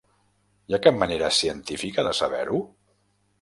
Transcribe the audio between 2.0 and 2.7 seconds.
de saber-ho?